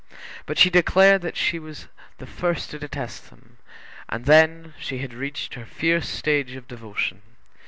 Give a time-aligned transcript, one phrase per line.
[0.47, 3.57] But she declared that she was the first to detest them,
[4.09, 7.21] and then, she had reached her fierce stage of devotion.